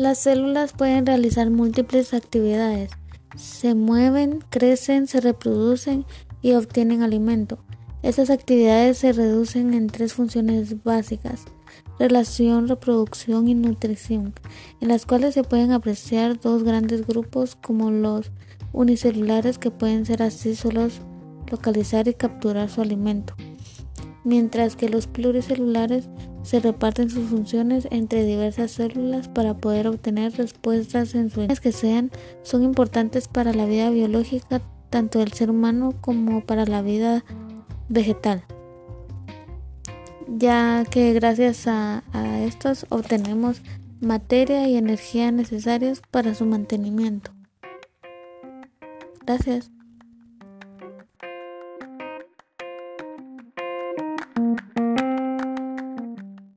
Las 0.00 0.20
células 0.20 0.72
pueden 0.72 1.04
realizar 1.04 1.50
múltiples 1.50 2.14
actividades. 2.14 2.90
Se 3.36 3.74
mueven, 3.74 4.42
crecen, 4.48 5.06
se 5.06 5.20
reproducen 5.20 6.06
y 6.40 6.54
obtienen 6.54 7.02
alimento. 7.02 7.58
Estas 8.02 8.30
actividades 8.30 8.96
se 8.96 9.12
reducen 9.12 9.74
en 9.74 9.88
tres 9.88 10.14
funciones 10.14 10.82
básicas, 10.84 11.42
relación, 11.98 12.66
reproducción 12.66 13.46
y 13.46 13.54
nutrición, 13.54 14.32
en 14.80 14.88
las 14.88 15.04
cuales 15.04 15.34
se 15.34 15.44
pueden 15.44 15.70
apreciar 15.70 16.40
dos 16.40 16.64
grandes 16.64 17.06
grupos 17.06 17.54
como 17.54 17.90
los 17.90 18.32
unicelulares 18.72 19.58
que 19.58 19.70
pueden 19.70 20.06
ser 20.06 20.22
así 20.22 20.54
solos 20.54 21.02
localizar 21.50 22.08
y 22.08 22.14
capturar 22.14 22.70
su 22.70 22.80
alimento, 22.80 23.34
mientras 24.24 24.76
que 24.76 24.88
los 24.88 25.06
pluricelulares 25.06 26.08
se 26.42 26.60
reparten 26.60 27.10
sus 27.10 27.28
funciones 27.28 27.86
entre 27.90 28.24
diversas 28.24 28.70
células 28.72 29.28
para 29.28 29.54
poder 29.54 29.88
obtener 29.88 30.32
respuestas 30.36 31.14
en 31.14 31.30
su 31.30 31.46
que 31.60 31.72
sean 31.72 32.10
son 32.42 32.62
importantes 32.62 33.28
para 33.28 33.52
la 33.52 33.66
vida 33.66 33.90
biológica 33.90 34.60
tanto 34.88 35.18
del 35.20 35.32
ser 35.32 35.50
humano 35.50 35.94
como 36.00 36.40
para 36.40 36.64
la 36.64 36.82
vida 36.82 37.24
vegetal, 37.88 38.42
ya 40.28 40.84
que 40.90 41.12
gracias 41.12 41.66
a, 41.66 42.02
a 42.12 42.40
estos 42.40 42.86
obtenemos 42.88 43.62
materia 44.00 44.66
y 44.68 44.76
energía 44.76 45.30
necesarias 45.30 46.02
para 46.10 46.34
su 46.34 46.46
mantenimiento. 46.46 47.30
Gracias. 49.24 49.70